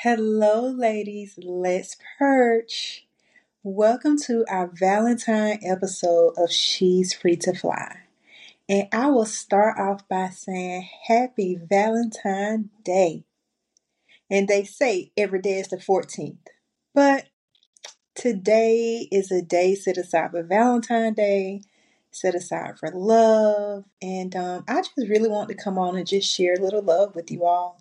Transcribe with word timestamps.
Hello, 0.00 0.68
ladies. 0.68 1.38
Let's 1.42 1.96
perch. 2.18 3.06
Welcome 3.62 4.18
to 4.24 4.44
our 4.46 4.66
Valentine 4.66 5.58
episode 5.64 6.34
of 6.36 6.52
She's 6.52 7.14
Free 7.14 7.36
to 7.36 7.54
Fly. 7.54 8.00
And 8.68 8.88
I 8.92 9.06
will 9.06 9.24
start 9.24 9.78
off 9.78 10.06
by 10.06 10.28
saying 10.28 10.86
Happy 11.08 11.58
Valentine 11.58 12.68
Day. 12.84 13.24
And 14.30 14.48
they 14.48 14.64
say 14.64 15.12
every 15.16 15.40
day 15.40 15.60
is 15.60 15.68
the 15.68 15.78
14th. 15.78 16.46
But 16.94 17.30
today 18.14 19.08
is 19.10 19.32
a 19.32 19.40
day 19.40 19.74
set 19.74 19.96
aside 19.96 20.32
for 20.32 20.42
Valentine 20.42 21.14
Day, 21.14 21.62
set 22.10 22.34
aside 22.34 22.78
for 22.78 22.90
love. 22.90 23.84
And 24.02 24.36
um, 24.36 24.64
I 24.68 24.82
just 24.82 25.08
really 25.08 25.30
want 25.30 25.48
to 25.48 25.54
come 25.54 25.78
on 25.78 25.96
and 25.96 26.06
just 26.06 26.30
share 26.30 26.52
a 26.52 26.62
little 26.62 26.82
love 26.82 27.14
with 27.14 27.30
you 27.30 27.46
all. 27.46 27.80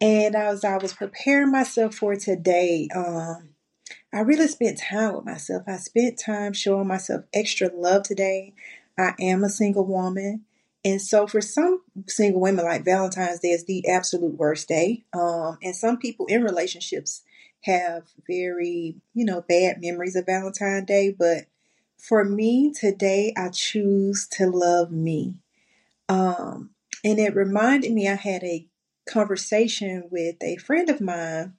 And 0.00 0.36
as 0.36 0.64
I 0.64 0.76
was 0.78 0.92
preparing 0.92 1.50
myself 1.50 1.94
for 1.94 2.14
today, 2.14 2.88
um, 2.94 3.50
I 4.12 4.20
really 4.20 4.48
spent 4.48 4.78
time 4.78 5.16
with 5.16 5.24
myself. 5.24 5.64
I 5.66 5.76
spent 5.76 6.18
time 6.18 6.52
showing 6.52 6.86
myself 6.86 7.24
extra 7.34 7.70
love 7.74 8.04
today. 8.04 8.54
I 8.96 9.14
am 9.20 9.44
a 9.44 9.50
single 9.50 9.84
woman. 9.84 10.44
And 10.84 11.02
so 11.02 11.26
for 11.26 11.40
some 11.40 11.82
single 12.06 12.40
women, 12.40 12.64
like 12.64 12.84
Valentine's 12.84 13.40
Day 13.40 13.48
is 13.50 13.64
the 13.64 13.88
absolute 13.88 14.36
worst 14.36 14.68
day. 14.68 15.04
Um, 15.12 15.58
and 15.62 15.74
some 15.74 15.98
people 15.98 16.26
in 16.26 16.42
relationships 16.42 17.22
have 17.62 18.04
very, 18.26 18.96
you 19.14 19.24
know, 19.24 19.44
bad 19.48 19.80
memories 19.80 20.14
of 20.14 20.26
Valentine's 20.26 20.86
Day. 20.86 21.14
But 21.16 21.46
for 21.98 22.24
me 22.24 22.72
today, 22.72 23.34
I 23.36 23.48
choose 23.48 24.28
to 24.32 24.46
love 24.46 24.92
me. 24.92 25.34
Um, 26.08 26.70
and 27.04 27.18
it 27.18 27.34
reminded 27.34 27.92
me 27.92 28.08
I 28.08 28.14
had 28.14 28.44
a 28.44 28.67
conversation 29.08 30.04
with 30.10 30.36
a 30.42 30.56
friend 30.56 30.88
of 30.88 31.00
mine 31.00 31.54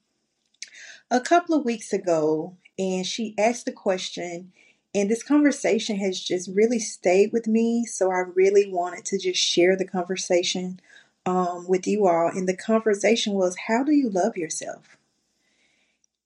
a 1.11 1.19
couple 1.19 1.55
of 1.55 1.65
weeks 1.65 1.91
ago, 1.91 2.55
and 2.77 3.05
she 3.05 3.35
asked 3.37 3.65
the 3.65 3.71
question, 3.71 4.51
and 4.93 5.09
this 5.09 5.23
conversation 5.23 5.97
has 5.97 6.19
just 6.19 6.49
really 6.53 6.79
stayed 6.79 7.31
with 7.31 7.47
me. 7.47 7.85
So 7.85 8.11
I 8.11 8.23
really 8.33 8.71
wanted 8.71 9.05
to 9.05 9.19
just 9.19 9.39
share 9.39 9.75
the 9.75 9.85
conversation 9.85 10.79
um, 11.25 11.67
with 11.67 11.85
you 11.87 12.07
all. 12.07 12.29
And 12.29 12.47
the 12.47 12.55
conversation 12.55 13.33
was, 13.33 13.55
How 13.67 13.83
do 13.83 13.91
you 13.91 14.09
love 14.09 14.37
yourself? 14.37 14.97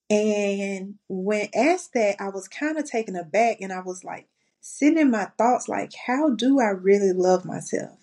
And 0.09 0.95
when 1.09 1.49
asked 1.55 1.93
that, 1.93 2.21
I 2.21 2.29
was 2.29 2.47
kind 2.47 2.77
of 2.77 2.85
taken 2.85 3.15
aback 3.15 3.57
and 3.61 3.73
I 3.73 3.81
was 3.81 4.03
like, 4.03 4.27
sitting 4.61 4.99
in 4.99 5.11
my 5.11 5.25
thoughts, 5.37 5.67
like, 5.67 5.93
How 6.07 6.29
do 6.29 6.59
I 6.59 6.69
really 6.69 7.11
love 7.11 7.45
myself? 7.45 8.02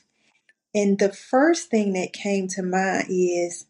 And 0.75 0.99
the 0.99 1.13
first 1.13 1.71
thing 1.71 1.93
that 1.95 2.13
came 2.13 2.49
to 2.49 2.63
mind 2.63 3.07
is 3.09 3.67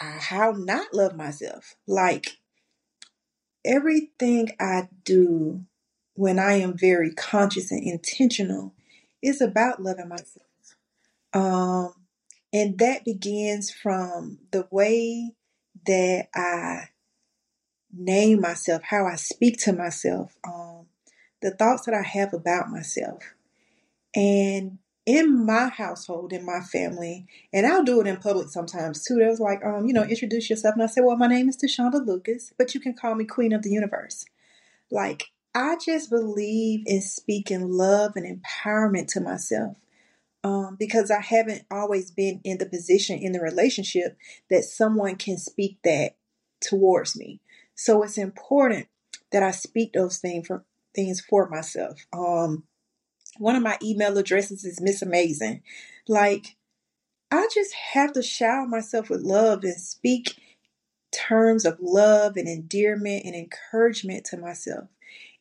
uh, 0.00 0.18
how 0.18 0.52
not 0.52 0.92
love 0.92 1.14
myself. 1.14 1.76
Like 1.86 2.38
everything 3.64 4.50
I 4.60 4.88
do 5.04 5.64
when 6.14 6.38
I 6.38 6.54
am 6.54 6.76
very 6.76 7.12
conscious 7.12 7.70
and 7.70 7.82
intentional 7.82 8.74
is 9.22 9.40
about 9.40 9.82
loving 9.82 10.08
myself. 10.08 10.46
Um, 11.32 11.94
and 12.52 12.78
that 12.78 13.04
begins 13.04 13.70
from 13.70 14.38
the 14.52 14.68
way 14.70 15.32
that 15.86 16.28
I 16.34 16.88
name 17.92 18.40
myself, 18.40 18.82
how 18.84 19.06
I 19.06 19.16
speak 19.16 19.58
to 19.60 19.72
myself, 19.72 20.36
um, 20.46 20.86
the 21.42 21.50
thoughts 21.50 21.86
that 21.86 21.94
I 21.94 22.02
have 22.02 22.32
about 22.32 22.70
myself. 22.70 23.34
And 24.14 24.78
in 25.06 25.44
my 25.44 25.68
household, 25.68 26.32
in 26.32 26.44
my 26.44 26.60
family, 26.60 27.26
and 27.52 27.66
I'll 27.66 27.84
do 27.84 28.00
it 28.00 28.06
in 28.06 28.16
public 28.16 28.48
sometimes 28.48 29.04
too. 29.04 29.16
They 29.16 29.26
was 29.26 29.40
like, 29.40 29.64
um, 29.64 29.86
you 29.86 29.92
know, 29.92 30.02
introduce 30.02 30.48
yourself. 30.48 30.74
And 30.74 30.82
I 30.82 30.86
said, 30.86 31.04
well, 31.04 31.16
my 31.16 31.26
name 31.26 31.48
is 31.48 31.58
De'Shonda 31.58 32.06
Lucas, 32.06 32.52
but 32.56 32.74
you 32.74 32.80
can 32.80 32.94
call 32.94 33.14
me 33.14 33.24
Queen 33.24 33.52
of 33.52 33.62
the 33.62 33.70
Universe. 33.70 34.24
Like, 34.90 35.24
I 35.54 35.76
just 35.84 36.10
believe 36.10 36.84
in 36.86 37.02
speaking 37.02 37.70
love 37.70 38.12
and 38.16 38.42
empowerment 38.42 39.08
to 39.08 39.20
myself. 39.20 39.76
Um, 40.42 40.76
because 40.78 41.10
I 41.10 41.22
haven't 41.22 41.62
always 41.70 42.10
been 42.10 42.42
in 42.44 42.58
the 42.58 42.66
position 42.66 43.18
in 43.18 43.32
the 43.32 43.40
relationship 43.40 44.18
that 44.50 44.64
someone 44.64 45.16
can 45.16 45.38
speak 45.38 45.78
that 45.84 46.16
towards 46.60 47.16
me. 47.16 47.40
So 47.74 48.02
it's 48.02 48.18
important 48.18 48.88
that 49.32 49.42
I 49.42 49.52
speak 49.52 49.94
those 49.94 50.18
things 50.18 50.46
for 50.46 50.64
things 50.94 51.22
for 51.22 51.48
myself. 51.48 52.06
Um, 52.12 52.64
one 53.38 53.56
of 53.56 53.62
my 53.62 53.78
email 53.82 54.16
addresses 54.18 54.64
is 54.64 54.80
Miss 54.80 55.02
Amazing. 55.02 55.62
Like, 56.08 56.56
I 57.30 57.48
just 57.52 57.72
have 57.92 58.12
to 58.12 58.22
shower 58.22 58.66
myself 58.66 59.10
with 59.10 59.22
love 59.22 59.64
and 59.64 59.80
speak 59.80 60.36
terms 61.14 61.64
of 61.64 61.78
love 61.80 62.36
and 62.36 62.48
endearment 62.48 63.24
and 63.24 63.34
encouragement 63.34 64.24
to 64.26 64.36
myself. 64.36 64.88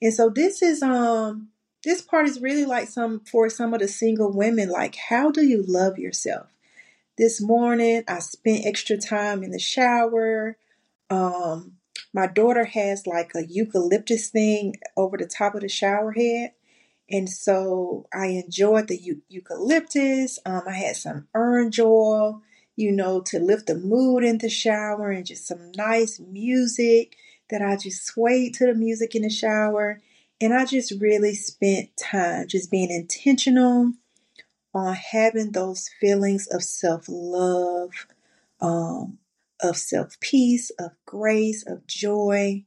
And 0.02 0.14
so 0.14 0.30
this 0.30 0.62
is 0.62 0.82
um 0.82 1.50
this 1.84 2.02
part 2.02 2.28
is 2.28 2.42
really 2.42 2.66
like 2.66 2.88
some 2.88 3.22
for 3.22 3.50
some 3.50 3.74
of 3.74 3.80
the 3.80 3.88
single 3.88 4.32
women 4.32 4.70
like 4.70 4.96
how 5.10 5.32
do 5.32 5.46
you 5.46 5.64
love 5.68 5.98
yourself? 5.98 6.48
This 7.18 7.42
morning 7.42 8.04
I 8.08 8.20
spent 8.20 8.66
extra 8.66 8.98
time 8.98 9.44
in 9.44 9.52
the 9.52 9.60
shower. 9.60 10.58
Um 11.10 11.74
my 12.14 12.28
daughter 12.28 12.66
has 12.66 13.08
like 13.08 13.32
a 13.36 13.46
eucalyptus 13.46 14.30
thing 14.30 14.76
over 14.96 15.18
the 15.18 15.26
top 15.26 15.56
of 15.56 15.62
the 15.62 15.70
shower 15.70 16.12
head. 16.12 16.52
And 17.14 17.30
so 17.30 18.08
I 18.12 18.26
enjoyed 18.26 18.88
the 18.88 19.22
eucalyptus. 19.30 20.40
Um, 20.48 20.64
I 20.68 20.74
had 20.74 20.96
some 20.96 21.28
orange 21.36 21.80
oil, 21.80 22.42
you 22.76 22.92
know, 22.92 23.22
to 23.28 23.38
lift 23.38 23.68
the 23.68 23.76
mood 23.76 24.24
in 24.24 24.40
the 24.40 24.50
shower 24.50 25.12
and 25.12 25.24
just 25.24 25.46
some 25.46 25.72
nice 25.78 26.20
music 26.20 27.16
that 27.52 27.62
I 27.62 27.78
just 27.78 28.08
swayed 28.08 28.56
to 28.56 28.66
the 28.66 28.74
music 28.74 29.14
in 29.14 29.22
the 29.22 29.30
shower. 29.30 30.02
And 30.42 30.56
I 30.56 30.66
just 30.66 31.00
really 31.00 31.36
spent 31.36 31.96
time 31.98 32.48
just 32.48 32.72
being 32.72 32.90
intentional 32.90 33.94
on 34.74 34.96
having 34.96 35.52
those 35.52 35.92
feelings 36.02 36.48
of 36.48 36.64
self 36.64 37.06
love, 37.08 37.92
um, 38.60 39.20
of 39.62 39.78
self 39.78 40.20
peace, 40.20 40.72
of 40.80 40.94
grace, 41.06 41.64
of 41.68 41.86
joy. 41.86 42.66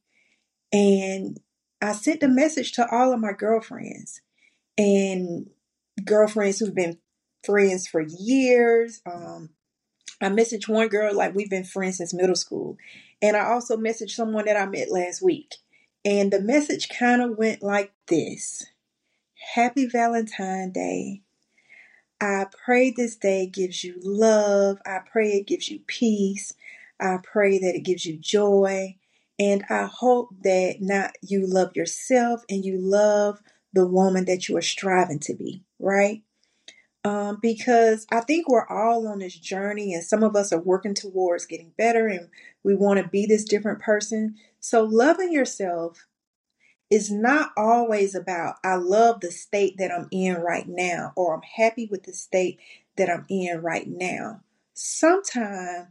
And 0.72 1.40
I 1.82 1.90
sent 1.94 2.22
a 2.22 2.28
message 2.28 2.70
to 2.74 2.88
all 2.88 3.12
of 3.12 3.18
my 3.18 3.32
girlfriends 3.32 4.20
and 4.78 5.48
girlfriends 6.04 6.58
who've 6.58 6.74
been 6.74 6.98
friends 7.44 7.86
for 7.86 8.00
years. 8.00 9.00
Um, 9.06 9.50
I 10.20 10.28
messaged 10.28 10.68
one 10.68 10.88
girl 10.88 11.14
like 11.14 11.34
we've 11.34 11.50
been 11.50 11.64
friends 11.64 11.98
since 11.98 12.14
middle 12.14 12.36
school, 12.36 12.76
and 13.20 13.36
I 13.36 13.46
also 13.46 13.76
messaged 13.76 14.10
someone 14.10 14.46
that 14.46 14.56
I 14.56 14.66
met 14.66 14.90
last 14.90 15.22
week. 15.22 15.56
And 16.04 16.32
the 16.32 16.40
message 16.40 16.88
kind 16.88 17.20
of 17.20 17.36
went 17.36 17.62
like 17.62 17.92
this 18.06 18.64
Happy 19.54 19.86
Valentine 19.86 20.70
Day. 20.70 21.22
I 22.20 22.46
pray 22.64 22.90
this 22.90 23.16
day 23.16 23.46
gives 23.46 23.84
you 23.84 23.96
love. 24.02 24.78
I 24.86 25.00
pray 25.10 25.32
it 25.32 25.46
gives 25.46 25.68
you 25.68 25.80
peace. 25.86 26.54
I 26.98 27.18
pray 27.22 27.58
that 27.58 27.74
it 27.74 27.84
gives 27.84 28.06
you 28.06 28.16
joy. 28.16 28.96
And 29.38 29.64
I 29.68 29.84
hope 29.84 30.30
that 30.42 30.76
not 30.80 31.12
you 31.20 31.46
love 31.46 31.76
yourself 31.76 32.42
and 32.48 32.64
you 32.64 32.78
love 32.78 33.42
the 33.76 33.86
woman 33.86 34.24
that 34.24 34.48
you 34.48 34.56
are 34.56 34.62
striving 34.62 35.18
to 35.18 35.34
be, 35.34 35.62
right? 35.78 36.22
Um, 37.04 37.38
because 37.40 38.06
I 38.10 38.20
think 38.20 38.48
we're 38.48 38.66
all 38.66 39.06
on 39.06 39.18
this 39.18 39.34
journey, 39.38 39.92
and 39.92 40.02
some 40.02 40.22
of 40.22 40.34
us 40.34 40.50
are 40.50 40.60
working 40.60 40.94
towards 40.94 41.44
getting 41.44 41.72
better, 41.76 42.08
and 42.08 42.28
we 42.64 42.74
want 42.74 43.00
to 43.00 43.06
be 43.06 43.26
this 43.26 43.44
different 43.44 43.80
person. 43.80 44.36
So, 44.60 44.82
loving 44.82 45.30
yourself 45.30 46.06
is 46.90 47.10
not 47.10 47.50
always 47.56 48.14
about, 48.14 48.56
I 48.64 48.76
love 48.76 49.20
the 49.20 49.30
state 49.30 49.76
that 49.76 49.92
I'm 49.92 50.08
in 50.10 50.36
right 50.36 50.66
now, 50.66 51.12
or 51.16 51.34
I'm 51.34 51.42
happy 51.42 51.86
with 51.90 52.04
the 52.04 52.14
state 52.14 52.58
that 52.96 53.10
I'm 53.10 53.26
in 53.28 53.60
right 53.60 53.86
now. 53.86 54.40
Sometimes 54.72 55.88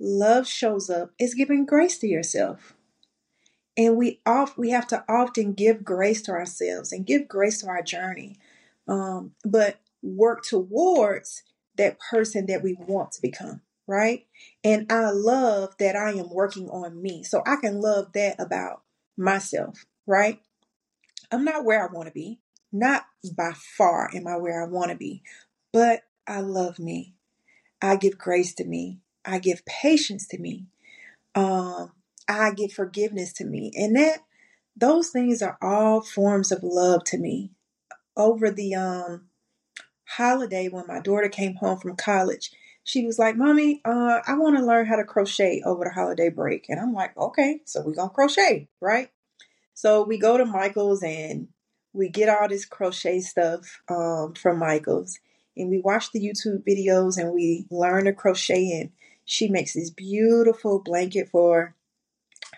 love 0.00 0.46
shows 0.48 0.90
up 0.90 1.12
as 1.20 1.34
giving 1.34 1.66
grace 1.66 1.98
to 1.98 2.08
yourself. 2.08 2.74
And 3.78 3.96
we 3.96 4.20
we 4.58 4.70
have 4.70 4.88
to 4.88 5.04
often 5.08 5.54
give 5.54 5.84
grace 5.84 6.20
to 6.22 6.32
ourselves 6.32 6.92
and 6.92 7.06
give 7.06 7.28
grace 7.28 7.60
to 7.60 7.68
our 7.68 7.82
journey. 7.82 8.36
Um, 8.88 9.32
but 9.44 9.78
work 10.02 10.42
towards 10.44 11.44
that 11.76 11.98
person 12.10 12.46
that 12.46 12.62
we 12.62 12.74
want 12.74 13.12
to 13.12 13.22
become, 13.22 13.60
right? 13.86 14.26
And 14.64 14.90
I 14.90 15.10
love 15.10 15.76
that 15.78 15.94
I 15.96 16.10
am 16.12 16.28
working 16.30 16.68
on 16.70 17.00
me. 17.00 17.22
So 17.22 17.42
I 17.46 17.56
can 17.56 17.80
love 17.80 18.12
that 18.14 18.40
about 18.40 18.82
myself, 19.16 19.86
right? 20.06 20.40
I'm 21.30 21.44
not 21.44 21.64
where 21.64 21.82
I 21.88 21.92
want 21.92 22.08
to 22.08 22.12
be. 22.12 22.40
Not 22.72 23.04
by 23.36 23.52
far 23.54 24.10
am 24.14 24.26
I 24.26 24.36
where 24.36 24.62
I 24.62 24.66
want 24.66 24.90
to 24.90 24.96
be, 24.96 25.22
but 25.72 26.02
I 26.26 26.40
love 26.40 26.78
me. 26.78 27.14
I 27.80 27.96
give 27.96 28.18
grace 28.18 28.54
to 28.56 28.64
me. 28.64 29.00
I 29.24 29.38
give 29.38 29.64
patience 29.64 30.26
to 30.28 30.38
me. 30.38 30.66
Um, 31.34 31.92
I 32.28 32.52
give 32.52 32.72
forgiveness 32.72 33.32
to 33.34 33.44
me. 33.44 33.72
And 33.74 33.96
that 33.96 34.18
those 34.76 35.08
things 35.08 35.42
are 35.42 35.58
all 35.60 36.02
forms 36.02 36.52
of 36.52 36.62
love 36.62 37.04
to 37.04 37.18
me. 37.18 37.52
Over 38.16 38.50
the 38.50 38.74
um 38.74 39.28
holiday 40.04 40.68
when 40.68 40.86
my 40.86 41.00
daughter 41.00 41.28
came 41.28 41.56
home 41.56 41.78
from 41.78 41.96
college, 41.96 42.50
she 42.84 43.04
was 43.04 43.18
like, 43.18 43.36
Mommy, 43.36 43.80
uh, 43.84 44.20
I 44.26 44.34
want 44.34 44.56
to 44.56 44.64
learn 44.64 44.86
how 44.86 44.96
to 44.96 45.04
crochet 45.04 45.62
over 45.64 45.84
the 45.84 45.90
holiday 45.90 46.30
break. 46.30 46.66
And 46.68 46.80
I'm 46.80 46.94
like, 46.94 47.16
okay, 47.16 47.60
so 47.64 47.82
we're 47.82 47.94
to 47.94 48.08
crochet, 48.08 48.68
right? 48.80 49.10
So 49.74 50.02
we 50.02 50.18
go 50.18 50.36
to 50.36 50.44
Michael's 50.44 51.02
and 51.02 51.48
we 51.92 52.08
get 52.08 52.28
all 52.28 52.48
this 52.48 52.64
crochet 52.64 53.20
stuff 53.20 53.80
um, 53.88 54.34
from 54.34 54.58
Michael's 54.58 55.18
and 55.56 55.70
we 55.70 55.80
watch 55.80 56.12
the 56.12 56.20
YouTube 56.20 56.64
videos 56.64 57.18
and 57.18 57.32
we 57.32 57.66
learn 57.70 58.04
to 58.04 58.12
crochet 58.12 58.80
and 58.80 58.90
she 59.24 59.48
makes 59.48 59.74
this 59.74 59.90
beautiful 59.90 60.78
blanket 60.78 61.28
for 61.28 61.74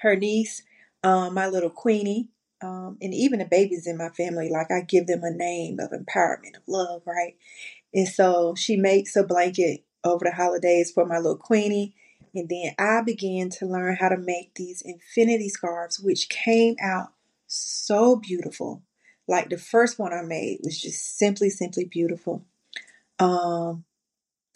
her 0.02 0.16
niece, 0.16 0.62
um, 1.02 1.34
my 1.34 1.48
little 1.48 1.70
Queenie, 1.70 2.28
um, 2.62 2.98
and 3.00 3.14
even 3.14 3.38
the 3.38 3.44
babies 3.44 3.86
in 3.86 3.96
my 3.96 4.10
family. 4.10 4.48
Like 4.50 4.70
I 4.70 4.80
give 4.82 5.06
them 5.06 5.22
a 5.22 5.30
name 5.30 5.78
of 5.80 5.90
empowerment, 5.90 6.56
of 6.56 6.62
love, 6.66 7.02
right? 7.06 7.36
And 7.94 8.08
so 8.08 8.54
she 8.54 8.76
makes 8.76 9.16
a 9.16 9.24
blanket 9.24 9.84
over 10.04 10.24
the 10.24 10.32
holidays 10.32 10.90
for 10.90 11.06
my 11.06 11.16
little 11.16 11.36
Queenie. 11.36 11.94
And 12.34 12.48
then 12.48 12.74
I 12.78 13.02
began 13.02 13.50
to 13.50 13.66
learn 13.66 13.96
how 13.96 14.08
to 14.08 14.16
make 14.16 14.54
these 14.54 14.82
infinity 14.82 15.48
scarves, 15.48 15.98
which 15.98 16.28
came 16.28 16.76
out 16.80 17.08
so 17.46 18.16
beautiful. 18.16 18.82
Like 19.26 19.50
the 19.50 19.58
first 19.58 19.98
one 19.98 20.12
I 20.12 20.22
made 20.22 20.60
was 20.62 20.80
just 20.80 21.18
simply, 21.18 21.50
simply 21.50 21.84
beautiful. 21.84 22.44
Um, 23.18 23.84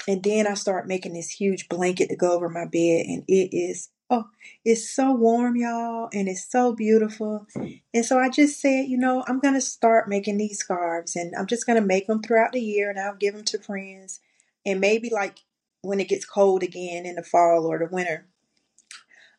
and 0.06 0.22
then 0.22 0.46
I 0.46 0.54
start 0.54 0.86
making 0.86 1.14
this 1.14 1.30
huge 1.30 1.68
blanket 1.68 2.08
to 2.10 2.16
go 2.16 2.32
over 2.32 2.48
my 2.48 2.64
bed, 2.64 3.06
and 3.06 3.24
it 3.26 3.56
is 3.56 3.88
oh, 4.10 4.24
it's 4.64 4.88
so 4.88 5.12
warm, 5.12 5.56
y'all, 5.56 6.08
and 6.12 6.28
it's 6.28 6.50
so 6.50 6.72
beautiful. 6.72 7.46
And 7.92 8.04
so 8.04 8.18
I 8.18 8.28
just 8.28 8.60
said, 8.60 8.86
you 8.86 8.98
know, 8.98 9.24
I'm 9.26 9.40
gonna 9.40 9.60
start 9.60 10.08
making 10.08 10.38
these 10.38 10.58
scarves, 10.58 11.16
and 11.16 11.34
I'm 11.36 11.46
just 11.46 11.66
gonna 11.66 11.80
make 11.80 12.06
them 12.06 12.22
throughout 12.22 12.52
the 12.52 12.60
year, 12.60 12.90
and 12.90 12.98
I'll 12.98 13.16
give 13.16 13.34
them 13.34 13.44
to 13.44 13.58
friends, 13.58 14.20
and 14.64 14.80
maybe 14.80 15.10
like 15.10 15.40
when 15.82 16.00
it 16.00 16.08
gets 16.08 16.24
cold 16.24 16.62
again 16.62 17.04
in 17.06 17.16
the 17.16 17.22
fall 17.22 17.66
or 17.66 17.78
the 17.78 17.88
winter 17.94 18.26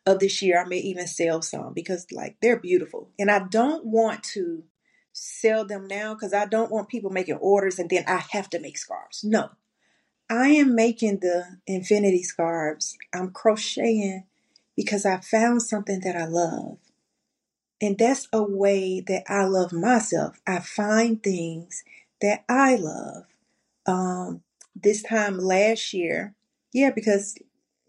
of 0.04 0.20
this 0.20 0.40
year, 0.40 0.60
I 0.60 0.64
may 0.64 0.78
even 0.78 1.06
sell 1.08 1.42
some 1.42 1.72
because 1.72 2.06
like 2.12 2.36
they're 2.40 2.58
beautiful, 2.58 3.10
and 3.18 3.30
I 3.30 3.40
don't 3.40 3.84
want 3.86 4.22
to 4.34 4.64
sell 5.12 5.64
them 5.64 5.86
now 5.88 6.12
because 6.12 6.34
I 6.34 6.44
don't 6.44 6.70
want 6.70 6.88
people 6.88 7.10
making 7.10 7.36
orders 7.36 7.78
and 7.78 7.88
then 7.88 8.04
I 8.06 8.22
have 8.32 8.50
to 8.50 8.60
make 8.60 8.76
scarves. 8.76 9.24
No, 9.24 9.50
I 10.28 10.48
am 10.48 10.74
making 10.74 11.20
the 11.20 11.58
infinity 11.66 12.22
scarves. 12.22 12.98
I'm 13.14 13.30
crocheting 13.30 14.24
because 14.76 15.06
I 15.06 15.18
found 15.18 15.62
something 15.62 16.00
that 16.00 16.16
I 16.16 16.26
love. 16.26 16.78
And 17.80 17.98
that's 17.98 18.28
a 18.32 18.42
way 18.42 19.00
that 19.06 19.24
I 19.28 19.44
love 19.44 19.72
myself. 19.72 20.40
I 20.46 20.60
find 20.60 21.22
things 21.22 21.82
that 22.22 22.44
I 22.48 22.76
love. 22.76 23.24
Um, 23.86 24.42
this 24.74 25.02
time 25.02 25.38
last 25.38 25.92
year, 25.92 26.34
yeah, 26.72 26.90
because 26.90 27.36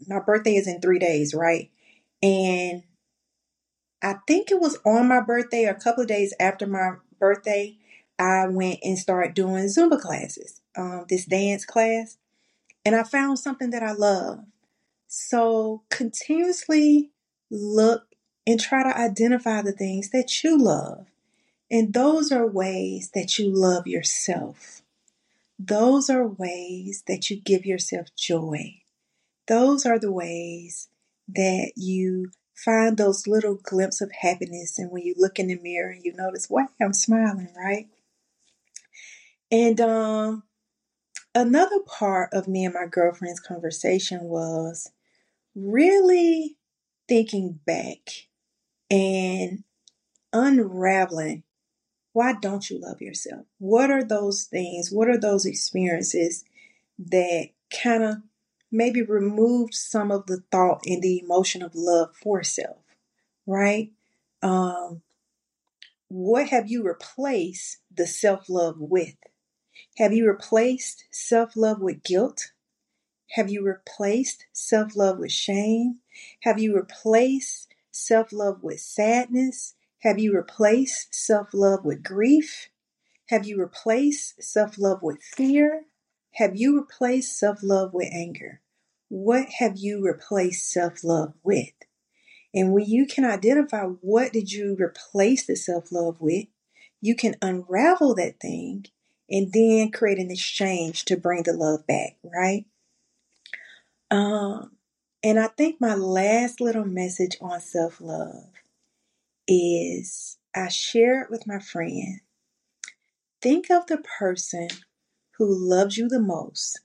my 0.07 0.19
birthday 0.19 0.55
is 0.55 0.67
in 0.67 0.81
three 0.81 0.99
days, 0.99 1.33
right? 1.33 1.71
And 2.21 2.83
I 4.01 4.15
think 4.27 4.51
it 4.51 4.59
was 4.59 4.77
on 4.85 5.07
my 5.07 5.21
birthday, 5.21 5.65
or 5.65 5.71
a 5.71 5.79
couple 5.79 6.01
of 6.03 6.07
days 6.07 6.33
after 6.39 6.67
my 6.67 6.93
birthday, 7.19 7.77
I 8.19 8.47
went 8.47 8.79
and 8.83 8.97
started 8.97 9.33
doing 9.33 9.65
Zumba 9.65 9.99
classes, 9.99 10.61
um, 10.75 11.05
this 11.09 11.25
dance 11.25 11.65
class, 11.65 12.17
and 12.85 12.95
I 12.95 13.03
found 13.03 13.39
something 13.39 13.71
that 13.71 13.83
I 13.83 13.93
love. 13.93 14.39
So 15.07 15.83
continuously 15.89 17.11
look 17.49 18.03
and 18.45 18.59
try 18.59 18.83
to 18.83 18.97
identify 18.97 19.61
the 19.61 19.71
things 19.71 20.09
that 20.11 20.43
you 20.43 20.57
love. 20.57 21.07
And 21.69 21.93
those 21.93 22.31
are 22.31 22.47
ways 22.47 23.11
that 23.13 23.37
you 23.37 23.49
love 23.49 23.87
yourself. 23.87 24.81
Those 25.59 26.09
are 26.09 26.27
ways 26.27 27.03
that 27.07 27.29
you 27.29 27.41
give 27.41 27.65
yourself 27.65 28.07
joy. 28.15 28.81
Those 29.47 29.85
are 29.85 29.99
the 29.99 30.11
ways 30.11 30.89
that 31.27 31.73
you 31.75 32.31
find 32.53 32.97
those 32.97 33.27
little 33.27 33.55
glimpses 33.55 34.01
of 34.01 34.11
happiness. 34.11 34.77
And 34.77 34.91
when 34.91 35.03
you 35.03 35.13
look 35.17 35.39
in 35.39 35.47
the 35.47 35.59
mirror 35.59 35.91
and 35.91 36.03
you 36.03 36.13
notice, 36.13 36.49
wow, 36.49 36.67
I'm 36.81 36.93
smiling, 36.93 37.49
right? 37.55 37.87
And 39.51 39.79
um, 39.81 40.43
another 41.33 41.79
part 41.85 42.29
of 42.33 42.47
me 42.47 42.65
and 42.65 42.73
my 42.73 42.85
girlfriend's 42.85 43.39
conversation 43.39 44.23
was 44.23 44.91
really 45.57 46.57
thinking 47.07 47.59
back 47.65 48.27
and 48.91 49.63
unraveling 50.31 51.43
why 52.17 52.33
don't 52.33 52.67
you 52.67 52.79
love 52.79 52.99
yourself? 52.99 53.45
What 53.59 53.91
are 53.91 54.03
those 54.03 54.45
things? 54.45 54.91
What 54.91 55.07
are 55.07 55.19
those 55.19 55.45
experiences 55.45 56.43
that 56.97 57.49
kind 57.71 58.03
of 58.03 58.15
maybe 58.71 59.03
removed 59.03 59.75
some 59.75 60.11
of 60.11 60.25
the 60.25 60.41
thought 60.51 60.81
and 60.87 61.03
the 61.03 61.19
emotion 61.19 61.61
of 61.61 61.75
love 61.75 62.15
for 62.15 62.41
self, 62.41 62.77
right? 63.45 63.91
Um, 64.41 65.03
what 66.07 66.49
have 66.49 66.71
you 66.71 66.81
replaced 66.81 67.77
the 67.95 68.07
self 68.07 68.49
love 68.49 68.77
with? 68.79 69.13
Have 69.97 70.11
you 70.11 70.27
replaced 70.27 71.05
self 71.11 71.55
love 71.55 71.81
with 71.81 72.01
guilt? 72.01 72.51
Have 73.31 73.49
you 73.49 73.61
replaced 73.61 74.45
self 74.53 74.95
love 74.95 75.19
with 75.19 75.31
shame? 75.31 75.99
Have 76.41 76.59
you 76.59 76.75
replaced 76.75 77.73
self 77.91 78.31
love 78.31 78.63
with 78.63 78.79
sadness? 78.79 79.75
Have 79.99 80.17
you 80.17 80.33
replaced 80.33 81.13
self 81.13 81.53
love 81.53 81.83
with 81.83 82.03
grief? 82.03 82.69
Have 83.27 83.45
you 83.45 83.59
replaced 83.59 84.41
self 84.41 84.77
love 84.77 85.03
with 85.03 85.21
fear? 85.21 85.85
Have 86.35 86.55
you 86.55 86.77
replaced 86.79 87.37
self 87.37 87.59
love 87.61 87.93
with 87.93 88.07
anger? 88.13 88.61
What 89.09 89.47
have 89.59 89.77
you 89.77 90.01
replaced 90.05 90.71
self 90.71 91.03
love 91.03 91.33
with? 91.43 91.73
And 92.53 92.71
when 92.73 92.85
you 92.85 93.05
can 93.05 93.25
identify 93.25 93.83
what 93.83 94.31
did 94.31 94.51
you 94.51 94.77
replace 94.79 95.45
the 95.45 95.55
self 95.55 95.91
love 95.91 96.21
with, 96.21 96.47
you 97.01 97.15
can 97.15 97.35
unravel 97.41 98.15
that 98.15 98.39
thing 98.39 98.85
and 99.29 99.51
then 99.51 99.91
create 99.91 100.17
an 100.17 100.31
exchange 100.31 101.03
to 101.05 101.17
bring 101.17 101.43
the 101.43 101.53
love 101.53 101.85
back, 101.85 102.15
right? 102.23 102.65
Um, 104.09 104.71
and 105.23 105.39
I 105.39 105.47
think 105.47 105.81
my 105.81 105.95
last 105.95 106.61
little 106.61 106.85
message 106.85 107.37
on 107.41 107.59
self 107.59 107.99
love 107.99 108.51
is 109.47 110.37
I 110.55 110.69
share 110.69 111.23
it 111.23 111.29
with 111.31 111.47
my 111.47 111.59
friend. 111.59 112.21
Think 113.41 113.69
of 113.69 113.87
the 113.87 114.03
person 114.19 114.69
who 115.37 115.47
loves 115.47 115.97
you 115.97 116.07
the 116.07 116.21
most 116.21 116.81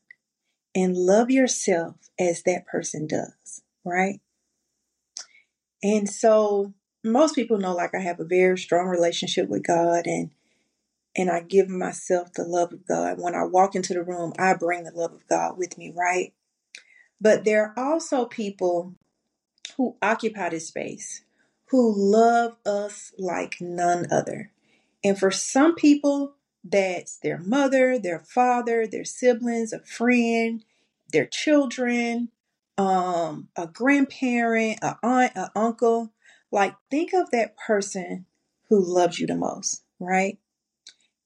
and 0.75 0.97
love 0.97 1.31
yourself 1.31 1.97
as 2.19 2.43
that 2.43 2.67
person 2.67 3.07
does, 3.07 3.63
right? 3.85 4.21
And 5.83 6.09
so 6.09 6.73
most 7.05 7.35
people 7.35 7.59
know 7.59 7.75
like 7.75 7.95
I 7.95 8.01
have 8.01 8.21
a 8.21 8.25
very 8.25 8.59
strong 8.59 8.87
relationship 8.87 9.49
with 9.49 9.67
God 9.67 10.07
and 10.07 10.31
and 11.15 11.31
I 11.31 11.41
give 11.41 11.69
myself 11.69 12.33
the 12.33 12.45
love 12.45 12.73
of 12.73 12.87
God. 12.87 13.21
When 13.21 13.35
I 13.35 13.45
walk 13.45 13.75
into 13.75 13.93
the 13.93 14.03
room, 14.03 14.33
I 14.39 14.55
bring 14.55 14.85
the 14.85 14.93
love 14.93 15.13
of 15.13 15.27
God 15.29 15.59
with 15.59 15.77
me, 15.77 15.93
right? 15.95 16.33
But 17.23 17.45
there 17.45 17.73
are 17.77 17.79
also 17.79 18.27
people 18.27 18.97
who 19.77 19.97
occupy 20.03 20.49
this 20.49 20.69
space 20.69 21.23
who 21.71 21.95
love 21.97 22.57
us 22.67 23.13
like 23.17 23.61
none 23.61 24.09
other. 24.11 24.51
And 25.05 25.17
for 25.17 25.31
some 25.31 25.77
people, 25.77 26.35
that's 26.65 27.19
their 27.19 27.39
mother, 27.39 27.97
their 27.99 28.19
father, 28.19 28.89
their 28.89 29.05
siblings, 29.05 29.73
a 29.73 29.81
friend, 29.81 30.65
their 31.13 31.27
children, 31.27 32.31
um, 32.77 33.49
a 33.57 33.69
grandparent, 33.69 34.81
a 34.83 34.99
aunt, 35.03 35.33
a 35.37 35.51
uncle. 35.55 36.13
Like, 36.51 36.75
think 36.91 37.15
of 37.15 37.31
that 37.31 37.57
person 37.57 38.27
who 38.69 38.85
loves 38.85 39.21
you 39.21 39.29
the 39.29 39.37
most, 39.37 39.85
right? 40.01 40.39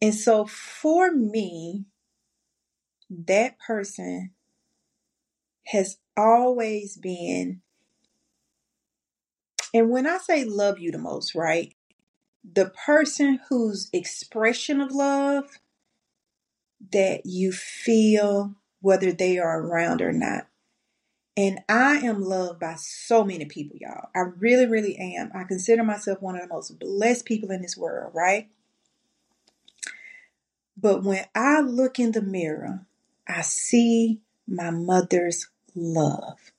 And 0.03 0.15
so 0.15 0.45
for 0.47 1.11
me, 1.11 1.87
that 3.11 3.59
person 3.59 4.33
has 5.67 5.99
always 6.17 6.97
been, 6.97 7.63
and 9.75 9.91
when 9.91 10.07
I 10.07 10.19
say 10.19 10.45
love 10.45 10.79
you 10.79 10.91
the 10.91 10.99
most, 10.99 11.35
right? 11.35 11.75
the 12.55 12.67
person 12.85 13.41
whose 13.49 13.91
expression 13.93 14.81
of 14.81 14.93
love 14.93 15.59
that 16.93 17.27
you 17.27 17.53
feel 17.53 18.55
whether 18.81 19.13
they 19.13 19.39
are 19.39 19.61
around 19.61 20.01
or 20.01 20.13
not. 20.13 20.47
And 21.37 21.61
I 21.69 21.97
am 21.97 22.23
loved 22.23 22.61
by 22.61 22.77
so 22.79 23.25
many 23.25 23.45
people, 23.45 23.77
y'all. 23.79 24.09
I 24.15 24.21
really, 24.39 24.67
really 24.67 24.97
am. 24.97 25.31
I 25.35 25.45
consider 25.45 25.83
myself 25.83 26.23
one 26.23 26.37
of 26.37 26.43
the 26.43 26.55
most 26.55 26.79
blessed 26.79 27.27
people 27.27 27.51
in 27.51 27.61
this 27.61 27.77
world, 27.77 28.13
right? 28.15 28.49
But 30.77 31.03
when 31.03 31.25
I 31.35 31.61
look 31.61 31.99
in 31.99 32.13
the 32.13 32.23
mirror, 32.23 32.87
I 33.29 33.43
see 33.43 34.21
my 34.47 34.71
mother's 34.71 35.49
love. 35.76 36.52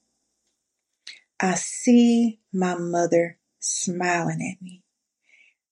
I 1.40 1.56
see 1.56 2.40
my 2.54 2.76
mother 2.76 3.38
smiling 3.60 4.42
at 4.42 4.62
me. 4.64 4.84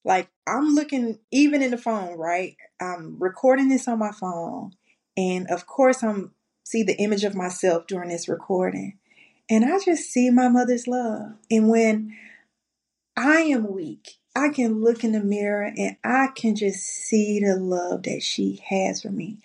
Like 0.03 0.29
I'm 0.47 0.75
looking 0.75 1.19
even 1.31 1.61
in 1.61 1.71
the 1.71 1.77
phone, 1.77 2.17
right? 2.17 2.55
I'm 2.79 3.17
recording 3.19 3.69
this 3.69 3.87
on 3.87 3.99
my 3.99 4.11
phone. 4.11 4.73
And 5.17 5.47
of 5.49 5.65
course 5.65 6.03
I'm 6.03 6.31
see 6.63 6.83
the 6.83 6.97
image 6.97 7.23
of 7.23 7.35
myself 7.35 7.87
during 7.87 8.09
this 8.09 8.27
recording. 8.27 8.97
And 9.49 9.65
I 9.65 9.79
just 9.83 10.11
see 10.11 10.29
my 10.29 10.49
mother's 10.49 10.87
love. 10.87 11.33
And 11.49 11.69
when 11.69 12.15
I 13.15 13.41
am 13.41 13.71
weak, 13.71 14.17
I 14.35 14.49
can 14.49 14.83
look 14.83 15.03
in 15.03 15.13
the 15.13 15.23
mirror 15.23 15.71
and 15.77 15.95
I 16.03 16.27
can 16.35 16.55
just 16.55 16.81
see 16.81 17.39
the 17.39 17.55
love 17.55 18.03
that 18.03 18.21
she 18.21 18.61
has 18.67 19.03
for 19.03 19.11
me. 19.11 19.37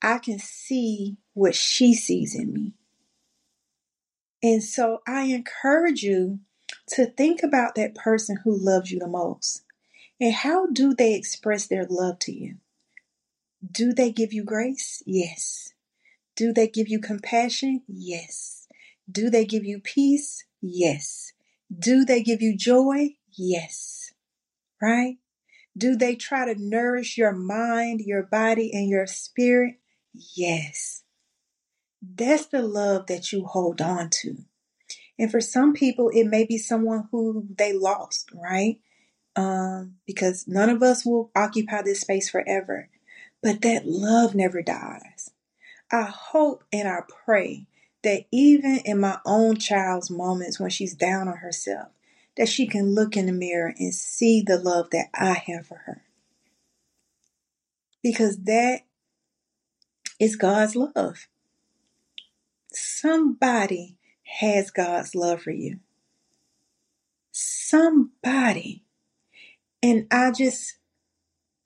I 0.00 0.18
can 0.18 0.38
see 0.38 1.16
what 1.34 1.54
she 1.54 1.94
sees 1.94 2.34
in 2.34 2.52
me. 2.52 2.72
And 4.44 4.64
so 4.64 5.00
I 5.08 5.24
encourage 5.24 6.04
you 6.04 6.40
to 6.90 7.06
think 7.06 7.42
about 7.44 7.76
that 7.76 7.96
person 7.96 8.38
who 8.44 8.56
loves 8.56 8.92
you 8.92 9.00
the 9.00 9.08
most. 9.08 9.64
And 10.20 10.34
how 10.34 10.66
do 10.68 10.94
they 10.94 11.14
express 11.14 11.66
their 11.66 11.86
love 11.88 12.18
to 12.20 12.32
you? 12.32 12.56
Do 13.70 13.92
they 13.94 14.12
give 14.12 14.32
you 14.32 14.44
grace? 14.44 15.02
Yes. 15.06 15.74
Do 16.36 16.52
they 16.52 16.68
give 16.68 16.88
you 16.88 17.00
compassion? 17.00 17.82
Yes. 17.88 18.68
Do 19.10 19.30
they 19.30 19.44
give 19.46 19.64
you 19.64 19.80
peace? 19.80 20.44
Yes. 20.62 21.32
Do 21.76 22.04
they 22.04 22.22
give 22.22 22.42
you 22.42 22.56
joy? 22.56 23.16
Yes. 23.36 24.12
Right? 24.82 25.18
Do 25.78 25.96
they 25.96 26.16
try 26.16 26.52
to 26.52 26.60
nourish 26.60 27.18
your 27.18 27.32
mind, 27.32 28.02
your 28.02 28.24
body, 28.24 28.72
and 28.74 28.88
your 28.90 29.06
spirit? 29.06 29.76
Yes. 30.36 31.03
That's 32.16 32.46
the 32.46 32.62
love 32.62 33.06
that 33.06 33.32
you 33.32 33.44
hold 33.44 33.80
on 33.80 34.10
to. 34.10 34.36
And 35.18 35.30
for 35.30 35.40
some 35.40 35.72
people, 35.72 36.10
it 36.10 36.24
may 36.24 36.44
be 36.44 36.58
someone 36.58 37.08
who 37.10 37.46
they 37.56 37.72
lost, 37.72 38.30
right? 38.34 38.80
Um, 39.36 39.94
because 40.06 40.46
none 40.46 40.68
of 40.68 40.82
us 40.82 41.04
will 41.04 41.30
occupy 41.34 41.82
this 41.82 42.00
space 42.00 42.28
forever. 42.28 42.88
But 43.42 43.62
that 43.62 43.86
love 43.86 44.34
never 44.34 44.62
dies. 44.62 45.30
I 45.92 46.02
hope 46.02 46.64
and 46.72 46.88
I 46.88 47.00
pray 47.24 47.66
that 48.02 48.24
even 48.32 48.80
in 48.84 49.00
my 49.00 49.18
own 49.24 49.56
child's 49.56 50.10
moments 50.10 50.58
when 50.58 50.70
she's 50.70 50.94
down 50.94 51.28
on 51.28 51.38
herself, 51.38 51.88
that 52.36 52.48
she 52.48 52.66
can 52.66 52.94
look 52.94 53.16
in 53.16 53.26
the 53.26 53.32
mirror 53.32 53.74
and 53.78 53.94
see 53.94 54.42
the 54.42 54.58
love 54.58 54.90
that 54.90 55.06
I 55.14 55.34
have 55.46 55.66
for 55.66 55.78
her. 55.86 56.02
Because 58.02 58.38
that 58.44 58.80
is 60.18 60.36
God's 60.36 60.74
love. 60.74 61.28
Somebody 62.74 63.96
has 64.40 64.70
God's 64.70 65.14
love 65.14 65.42
for 65.42 65.50
you. 65.50 65.80
Somebody. 67.32 68.84
And 69.82 70.06
I 70.10 70.30
just 70.30 70.76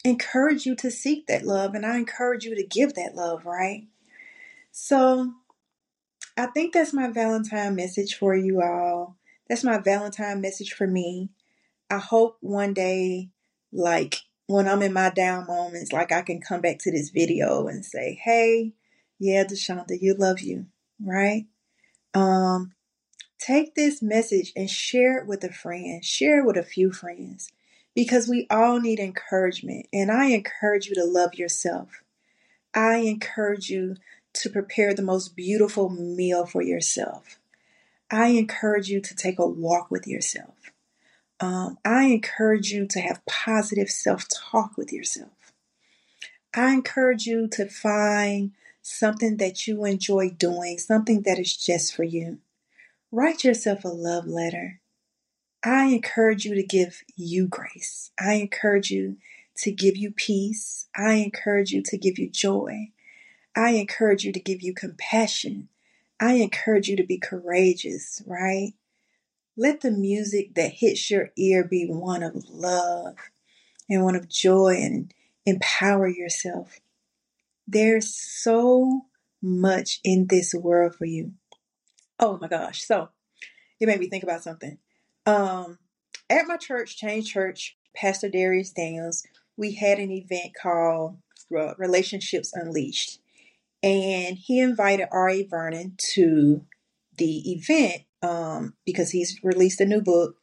encourage 0.04 0.66
you 0.66 0.74
to 0.76 0.90
seek 0.90 1.26
that 1.26 1.44
love 1.44 1.74
and 1.74 1.84
I 1.84 1.98
encourage 1.98 2.44
you 2.44 2.54
to 2.54 2.64
give 2.64 2.94
that 2.94 3.14
love, 3.14 3.46
right? 3.46 3.86
So 4.72 5.32
I 6.36 6.46
think 6.46 6.72
that's 6.72 6.92
my 6.92 7.08
Valentine 7.08 7.74
message 7.74 8.14
for 8.14 8.34
you 8.34 8.62
all. 8.62 9.16
That's 9.48 9.64
my 9.64 9.78
Valentine 9.78 10.40
message 10.40 10.72
for 10.72 10.86
me. 10.86 11.30
I 11.90 11.98
hope 11.98 12.36
one 12.40 12.74
day, 12.74 13.30
like 13.72 14.20
when 14.46 14.68
I'm 14.68 14.82
in 14.82 14.92
my 14.92 15.10
down 15.10 15.46
moments, 15.46 15.92
like 15.92 16.12
I 16.12 16.22
can 16.22 16.40
come 16.40 16.60
back 16.60 16.78
to 16.80 16.92
this 16.92 17.10
video 17.10 17.66
and 17.66 17.84
say, 17.84 18.20
hey, 18.22 18.74
yeah, 19.18 19.44
De'Shonda, 19.44 20.00
you 20.00 20.14
love 20.14 20.40
you, 20.40 20.66
right? 21.02 21.46
Um, 22.14 22.72
take 23.38 23.74
this 23.74 24.02
message 24.02 24.52
and 24.56 24.68
share 24.68 25.18
it 25.18 25.26
with 25.26 25.44
a 25.44 25.52
friend, 25.52 26.04
share 26.04 26.40
it 26.40 26.46
with 26.46 26.56
a 26.56 26.62
few 26.62 26.92
friends, 26.92 27.52
because 27.94 28.28
we 28.28 28.46
all 28.50 28.80
need 28.80 28.98
encouragement. 29.00 29.86
And 29.92 30.10
I 30.10 30.26
encourage 30.26 30.86
you 30.86 30.94
to 30.94 31.04
love 31.04 31.34
yourself. 31.34 32.02
I 32.74 32.98
encourage 32.98 33.70
you 33.70 33.96
to 34.34 34.50
prepare 34.50 34.94
the 34.94 35.02
most 35.02 35.34
beautiful 35.34 35.88
meal 35.88 36.46
for 36.46 36.62
yourself. 36.62 37.38
I 38.10 38.28
encourage 38.28 38.88
you 38.88 39.00
to 39.00 39.14
take 39.14 39.38
a 39.38 39.46
walk 39.46 39.90
with 39.90 40.06
yourself. 40.06 40.54
Um, 41.40 41.78
I 41.84 42.04
encourage 42.04 42.70
you 42.70 42.86
to 42.86 43.00
have 43.00 43.24
positive 43.26 43.90
self 43.90 44.26
talk 44.28 44.76
with 44.76 44.92
yourself. 44.92 45.52
I 46.54 46.72
encourage 46.72 47.26
you 47.26 47.48
to 47.48 47.66
find 47.66 48.52
something 48.88 49.36
that 49.36 49.66
you 49.66 49.84
enjoy 49.84 50.30
doing, 50.30 50.78
something 50.78 51.22
that 51.22 51.38
is 51.38 51.56
just 51.56 51.94
for 51.94 52.04
you. 52.04 52.38
Write 53.10 53.44
yourself 53.44 53.84
a 53.84 53.88
love 53.88 54.26
letter. 54.26 54.80
I 55.64 55.86
encourage 55.86 56.44
you 56.44 56.54
to 56.54 56.62
give 56.62 57.02
you 57.16 57.46
grace. 57.46 58.10
I 58.18 58.34
encourage 58.34 58.90
you 58.90 59.16
to 59.58 59.72
give 59.72 59.96
you 59.96 60.12
peace. 60.12 60.86
I 60.96 61.14
encourage 61.14 61.72
you 61.72 61.82
to 61.86 61.98
give 61.98 62.18
you 62.18 62.30
joy. 62.30 62.90
I 63.56 63.70
encourage 63.70 64.24
you 64.24 64.32
to 64.32 64.40
give 64.40 64.62
you 64.62 64.72
compassion. 64.72 65.68
I 66.20 66.34
encourage 66.34 66.88
you 66.88 66.96
to 66.96 67.04
be 67.04 67.18
courageous, 67.18 68.22
right? 68.26 68.74
Let 69.56 69.80
the 69.80 69.90
music 69.90 70.54
that 70.54 70.74
hits 70.74 71.10
your 71.10 71.30
ear 71.36 71.64
be 71.64 71.86
one 71.86 72.22
of 72.22 72.48
love 72.48 73.16
and 73.90 74.04
one 74.04 74.14
of 74.14 74.28
joy 74.28 74.76
and 74.80 75.12
empower 75.44 76.06
yourself. 76.06 76.78
There's 77.68 78.12
so 78.14 79.02
much 79.42 80.00
in 80.02 80.26
this 80.28 80.54
world 80.54 80.94
for 80.94 81.04
you. 81.04 81.32
Oh 82.18 82.38
my 82.40 82.48
gosh. 82.48 82.82
So 82.82 83.10
it 83.78 83.86
made 83.86 84.00
me 84.00 84.08
think 84.08 84.24
about 84.24 84.42
something. 84.42 84.78
Um, 85.26 85.78
at 86.30 86.46
my 86.46 86.56
church, 86.56 86.96
Change 86.96 87.32
Church, 87.32 87.76
Pastor 87.94 88.28
Darius 88.28 88.70
Daniels, 88.70 89.24
we 89.56 89.74
had 89.74 89.98
an 89.98 90.10
event 90.10 90.52
called 90.60 91.18
uh, 91.56 91.74
Relationships 91.76 92.52
Unleashed 92.54 93.20
and 93.82 94.36
he 94.36 94.60
invited 94.60 95.08
R.A. 95.12 95.44
Vernon 95.44 95.94
to 96.14 96.64
the 97.16 97.52
event 97.52 98.02
um, 98.22 98.74
because 98.84 99.10
he's 99.10 99.38
released 99.42 99.80
a 99.80 99.86
new 99.86 100.00
book. 100.00 100.36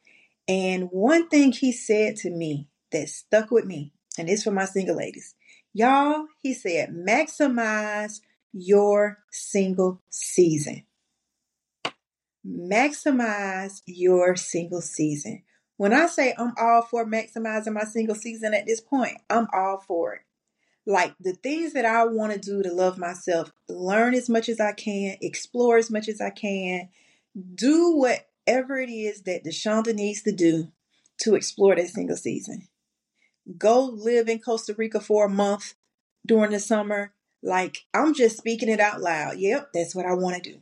And 0.48 0.90
one 0.92 1.28
thing 1.28 1.52
he 1.52 1.72
said 1.72 2.16
to 2.18 2.30
me 2.30 2.70
that 2.92 3.10
stuck 3.10 3.52
with 3.52 3.66
me, 3.66 3.94
and 4.18 4.30
it's 4.30 4.44
for 4.44 4.52
my 4.52 4.66
single 4.66 4.96
ladies. 4.96 5.36
Y'all, 5.78 6.28
he 6.42 6.54
said, 6.54 6.96
maximize 6.96 8.22
your 8.54 9.18
single 9.30 10.02
season. 10.10 10.86
Maximize 12.48 13.82
your 13.86 14.38
single 14.38 14.80
season. 14.80 15.44
When 15.76 15.92
I 15.92 16.06
say 16.06 16.34
I'm 16.38 16.54
all 16.58 16.84
for 16.84 17.06
maximizing 17.06 17.74
my 17.74 17.84
single 17.84 18.16
season 18.16 18.54
at 18.54 18.66
this 18.66 18.80
point, 18.80 19.18
I'm 19.30 19.48
all 19.52 19.84
for 19.86 20.14
it 20.14 20.22
like 20.86 21.16
the 21.20 21.34
things 21.34 21.74
that 21.74 21.86
I 21.86 22.06
want 22.06 22.34
to 22.34 22.40
do 22.40 22.62
to 22.62 22.72
love 22.72 22.98
myself, 22.98 23.52
learn 23.68 24.14
as 24.14 24.30
much 24.30 24.50
as 24.50 24.60
I 24.60 24.72
can, 24.72 25.18
explore 25.22 25.78
as 25.78 25.90
much 25.90 26.08
as 26.08 26.22
I 26.22 26.30
can, 26.30 26.90
do 27.56 27.96
whatever 27.96 28.78
it 28.78 28.90
is 28.90 29.24
that 29.24 29.44
De'Shonda 29.44 29.94
needs 29.94 30.22
to 30.24 30.32
do 30.32 30.72
to 31.22 31.36
explore 31.36 31.76
that 31.76 31.90
single 31.90 32.18
season. 32.18 32.68
Go 33.58 33.86
live 33.86 34.30
in 34.30 34.40
Costa 34.40 34.74
Rica 34.78 35.00
for 35.00 35.26
a 35.26 35.30
month 35.30 35.76
during 36.26 36.52
the 36.52 36.60
summer. 36.60 37.14
Like 37.44 37.86
I'm 37.94 38.14
just 38.14 38.38
speaking 38.38 38.70
it 38.70 38.80
out 38.80 39.02
loud. 39.02 39.38
Yep, 39.38 39.70
that's 39.74 39.96
what 39.96 40.06
I 40.06 40.14
want 40.14 40.42
to 40.44 40.52
do. 40.52 40.60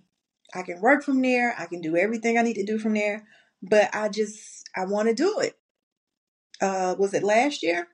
I 0.53 0.63
can 0.63 0.81
work 0.81 1.03
from 1.03 1.21
there. 1.21 1.55
I 1.57 1.65
can 1.65 1.81
do 1.81 1.95
everything 1.97 2.37
I 2.37 2.41
need 2.41 2.55
to 2.55 2.65
do 2.65 2.77
from 2.77 2.93
there. 2.93 3.25
But 3.61 3.93
I 3.93 4.09
just 4.09 4.67
I 4.75 4.85
want 4.85 5.09
to 5.09 5.15
do 5.15 5.39
it. 5.39 5.57
Uh 6.61 6.95
was 6.97 7.13
it 7.13 7.23
last 7.23 7.63
year? 7.63 7.87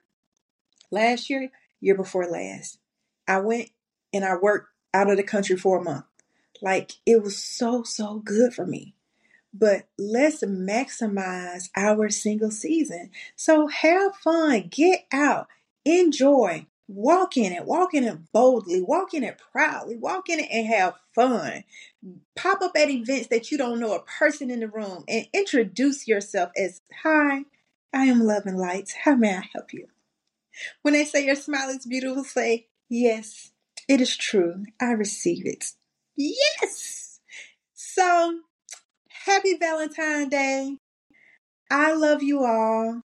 Last 0.92 1.30
year, 1.30 1.52
year 1.82 1.96
before 1.96 2.26
last. 2.26 2.80
I 3.28 3.40
went 3.40 3.70
and 4.12 4.26
I 4.26 4.36
worked 4.36 4.70
out 4.94 5.10
of 5.10 5.18
the 5.18 5.24
country 5.24 5.56
for 5.56 5.80
a 5.80 5.84
month. 5.84 6.06
Like 6.62 6.94
it 7.06 7.22
was 7.24 7.38
so, 7.38 7.84
so 7.84 8.20
good 8.20 8.54
for 8.54 8.66
me. 8.66 8.96
But 9.54 9.88
let's 9.98 10.44
maximize 10.44 11.70
our 11.76 12.10
single 12.10 12.52
season. 12.52 13.10
So 13.36 13.68
have 13.68 14.16
fun, 14.16 14.68
get 14.70 15.06
out, 15.12 15.48
enjoy, 15.86 16.68
walk 16.88 17.38
in 17.38 17.52
it, 17.52 17.66
walk 17.66 17.94
in 17.94 18.04
it 18.04 18.18
boldly, 18.32 18.82
walk 18.82 19.14
in 19.14 19.24
it 19.24 19.40
proudly, 19.52 19.96
walk 19.96 20.30
in 20.30 20.40
it 20.40 20.50
and 20.52 20.68
have 20.68 20.96
fun. 21.16 21.64
Pop 22.36 22.62
up 22.62 22.72
at 22.76 22.90
events 22.90 23.28
that 23.28 23.52
you 23.52 23.58
don't 23.58 23.80
know 23.80 23.94
a 23.94 24.04
person 24.04 24.52
in 24.52 24.60
the 24.60 24.68
room 24.68 25.04
and 25.08 25.28
introduce 25.34 26.08
yourself 26.08 26.52
as 26.56 26.82
Hi, 27.04 27.44
I 27.94 28.06
am 28.06 28.22
Love 28.22 28.46
and 28.46 28.58
Lights. 28.58 28.94
How 29.04 29.16
may 29.16 29.36
I 29.36 29.44
help 29.54 29.74
you? 29.74 29.88
When 30.82 30.94
they 30.94 31.06
say 31.06 31.26
your 31.26 31.36
smile 31.36 31.70
is 31.70 31.86
beautiful, 31.86 32.24
say, 32.24 32.68
Yes, 32.90 33.52
it 33.88 34.02
is 34.02 34.16
true. 34.18 34.66
I 34.82 34.92
receive 34.92 35.46
it. 35.46 35.74
Yes. 36.16 37.20
So, 37.74 38.42
happy 39.30 39.56
Valentine's 39.60 40.30
Day. 40.30 40.78
I 41.72 41.94
love 41.94 42.24
you 42.24 42.46
all. 42.46 43.02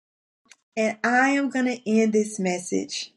And 0.76 0.98
I 1.04 1.30
am 1.30 1.50
going 1.50 1.66
to 1.66 1.90
end 1.90 2.12
this 2.12 2.38
message 2.38 3.12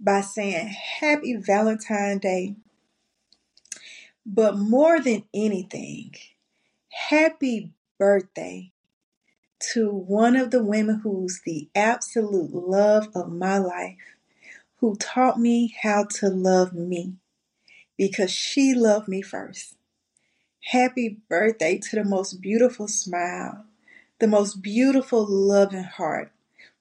by 0.00 0.22
saying 0.22 0.68
happy 0.68 1.36
Valentine's 1.36 2.20
Day. 2.20 2.56
But 4.26 4.58
more 4.58 5.00
than 5.00 5.24
anything, 5.34 6.14
happy 6.90 7.72
birthday 7.98 8.72
to 9.72 9.90
one 9.90 10.36
of 10.36 10.50
the 10.50 10.62
women 10.64 11.00
who's 11.02 11.40
the 11.46 11.68
absolute 11.74 12.52
love 12.52 13.08
of 13.14 13.32
my 13.32 13.58
life, 13.58 13.98
who 14.78 14.96
taught 14.96 15.38
me 15.40 15.74
how 15.82 16.04
to 16.04 16.28
love 16.28 16.72
me. 16.74 17.14
because 17.98 18.30
she 18.30 18.74
loved 18.74 19.08
me 19.08 19.22
first. 19.22 19.76
Happy 20.66 21.18
birthday 21.28 21.78
to 21.78 21.96
the 21.96 22.04
most 22.04 22.40
beautiful 22.40 22.86
smile, 22.86 23.64
the 24.18 24.28
most 24.28 24.62
beautiful 24.62 25.26
loving 25.26 25.84
heart, 25.84 26.30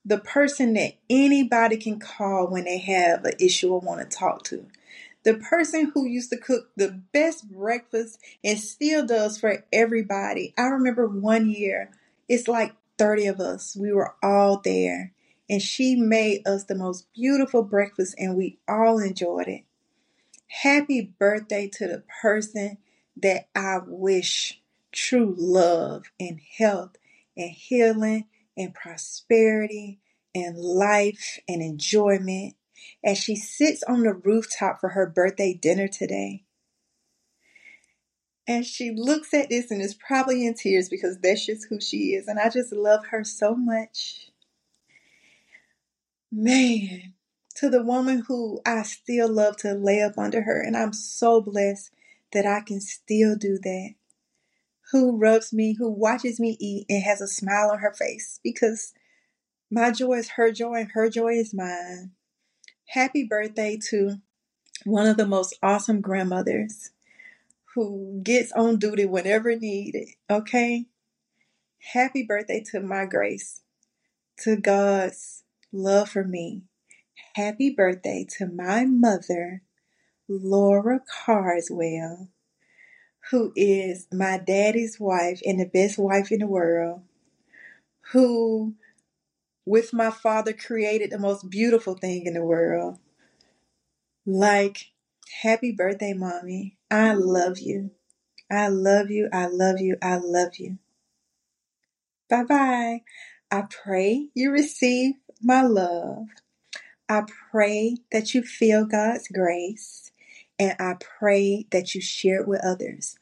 the 0.05 0.17
person 0.17 0.73
that 0.73 0.95
anybody 1.09 1.77
can 1.77 1.97
call 1.97 2.47
when 2.47 2.65
they 2.65 2.77
have 2.77 3.23
an 3.23 3.33
issue 3.39 3.71
or 3.71 3.79
want 3.79 4.01
to 4.01 4.17
talk 4.17 4.43
to. 4.43 4.65
The 5.23 5.35
person 5.35 5.91
who 5.93 6.05
used 6.05 6.29
to 6.31 6.37
cook 6.37 6.69
the 6.75 7.01
best 7.13 7.49
breakfast 7.51 8.19
and 8.43 8.59
still 8.59 9.05
does 9.05 9.39
for 9.39 9.63
everybody. 9.71 10.53
I 10.57 10.63
remember 10.63 11.07
one 11.07 11.49
year, 11.49 11.89
it's 12.27 12.47
like 12.47 12.75
30 12.97 13.27
of 13.27 13.39
us. 13.39 13.77
We 13.79 13.93
were 13.93 14.13
all 14.21 14.59
there, 14.59 15.13
and 15.49 15.61
she 15.61 15.95
made 15.95 16.45
us 16.45 16.65
the 16.65 16.75
most 16.75 17.11
beautiful 17.13 17.63
breakfast, 17.63 18.15
and 18.19 18.35
we 18.35 18.59
all 18.67 18.99
enjoyed 18.99 19.47
it. 19.47 19.63
Happy 20.47 21.13
birthday 21.17 21.67
to 21.67 21.87
the 21.87 22.03
person 22.21 22.77
that 23.21 23.49
I 23.55 23.79
wish 23.85 24.61
true 24.91 25.35
love 25.37 26.05
and 26.19 26.39
health 26.57 26.95
and 27.35 27.51
healing 27.51 28.25
and 28.57 28.73
prosperity 28.73 29.99
and 30.35 30.57
life 30.57 31.39
and 31.47 31.61
enjoyment 31.61 32.55
as 33.03 33.17
she 33.17 33.35
sits 33.35 33.83
on 33.83 34.03
the 34.03 34.13
rooftop 34.13 34.79
for 34.79 34.89
her 34.89 35.07
birthday 35.07 35.53
dinner 35.53 35.87
today. 35.87 36.43
And 38.47 38.65
she 38.65 38.91
looks 38.91 39.33
at 39.33 39.49
this 39.49 39.69
and 39.69 39.81
is 39.81 39.93
probably 39.93 40.45
in 40.45 40.55
tears 40.55 40.89
because 40.89 41.19
that's 41.19 41.45
just 41.45 41.67
who 41.69 41.79
she 41.79 42.13
is. 42.13 42.27
And 42.27 42.39
I 42.39 42.49
just 42.49 42.73
love 42.73 43.05
her 43.11 43.23
so 43.23 43.53
much. 43.53 44.31
Man, 46.31 47.13
to 47.55 47.69
the 47.69 47.83
woman 47.83 48.23
who 48.27 48.59
I 48.65 48.83
still 48.83 49.29
love 49.29 49.57
to 49.57 49.73
lay 49.73 50.01
up 50.01 50.17
under 50.17 50.41
her, 50.41 50.61
and 50.61 50.75
I'm 50.75 50.93
so 50.93 51.41
blessed 51.41 51.91
that 52.33 52.45
I 52.45 52.61
can 52.61 52.81
still 52.81 53.35
do 53.35 53.57
that. 53.61 53.93
Who 54.91 55.17
rubs 55.17 55.53
me, 55.53 55.75
who 55.77 55.91
watches 55.91 56.39
me 56.39 56.57
eat, 56.59 56.85
and 56.89 57.03
has 57.03 57.21
a 57.21 57.27
smile 57.27 57.69
on 57.71 57.79
her 57.79 57.93
face 57.93 58.39
because 58.43 58.93
my 59.69 59.91
joy 59.91 60.13
is 60.13 60.29
her 60.29 60.51
joy 60.51 60.75
and 60.75 60.91
her 60.93 61.09
joy 61.09 61.33
is 61.33 61.53
mine. 61.53 62.11
Happy 62.87 63.23
birthday 63.23 63.77
to 63.89 64.15
one 64.83 65.05
of 65.05 65.17
the 65.17 65.27
most 65.27 65.57
awesome 65.61 66.01
grandmothers 66.01 66.91
who 67.75 68.19
gets 68.23 68.51
on 68.53 68.77
duty 68.77 69.05
whenever 69.05 69.55
needed. 69.55 70.09
Okay? 70.29 70.85
Happy 71.93 72.23
birthday 72.23 72.63
to 72.71 72.79
my 72.79 73.05
grace, 73.05 73.61
to 74.39 74.55
God's 74.55 75.43
love 75.71 76.09
for 76.09 76.23
me. 76.23 76.63
Happy 77.35 77.69
birthday 77.69 78.25
to 78.37 78.47
my 78.47 78.85
mother, 78.85 79.61
Laura 80.29 81.01
Carswell, 81.25 82.29
who 83.31 83.51
is 83.55 84.07
my 84.13 84.37
daddy's 84.37 84.99
wife 84.99 85.41
and 85.45 85.59
the 85.59 85.65
best 85.65 85.97
wife 85.97 86.31
in 86.31 86.39
the 86.39 86.47
world, 86.47 87.01
who 88.11 88.75
with 89.65 89.93
my 89.93 90.11
father 90.11 90.53
created 90.53 91.11
the 91.11 91.19
most 91.19 91.49
beautiful 91.49 91.95
thing 91.95 92.25
in 92.25 92.33
the 92.35 92.43
world. 92.43 92.99
Like, 94.25 94.91
happy 95.41 95.71
birthday, 95.71 96.13
mommy. 96.13 96.77
I 96.91 97.13
love 97.13 97.59
you. 97.59 97.91
I 98.51 98.67
love 98.67 99.11
you. 99.11 99.29
I 99.33 99.47
love 99.47 99.79
you. 99.79 99.97
I 100.01 100.17
love 100.17 100.55
you. 100.57 100.77
Bye 102.29 102.43
bye. 102.43 103.01
I 103.51 103.63
pray 103.69 104.29
you 104.35 104.51
receive 104.51 105.15
my 105.41 105.63
love. 105.63 106.27
I 107.09 107.23
pray 107.51 107.97
that 108.11 108.35
you 108.35 108.43
feel 108.43 108.85
God's 108.85 109.27
grace. 109.27 110.11
And 110.59 110.75
I 110.79 110.95
pray 110.99 111.65
that 111.71 111.95
you 111.95 112.01
share 112.01 112.41
it 112.41 112.47
with 112.47 112.63
others. 112.63 113.17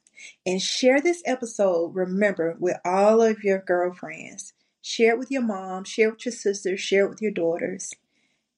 And 0.45 0.61
share 0.61 0.99
this 0.99 1.21
episode, 1.25 1.93
remember, 1.93 2.57
with 2.59 2.77
all 2.83 3.21
of 3.21 3.43
your 3.43 3.59
girlfriends. 3.59 4.53
Share 4.81 5.13
it 5.13 5.19
with 5.19 5.29
your 5.29 5.43
mom, 5.43 5.83
share 5.83 6.09
it 6.09 6.13
with 6.13 6.25
your 6.25 6.31
sisters, 6.33 6.79
share 6.79 7.05
it 7.05 7.09
with 7.09 7.21
your 7.21 7.31
daughters. 7.31 7.93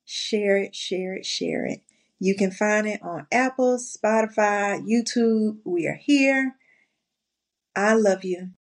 Share 0.06 0.58
it, 0.58 0.74
share 0.74 1.16
it, 1.16 1.26
share 1.26 1.66
it. 1.66 1.82
You 2.20 2.36
can 2.36 2.52
find 2.52 2.88
it 2.88 3.02
on 3.04 3.28
Apple, 3.32 3.78
Spotify, 3.78 4.82
YouTube. 4.82 5.58
We 5.64 5.88
are 5.88 6.00
here. 6.02 6.56
I 7.76 7.94
love 7.94 8.24
you. 8.24 8.52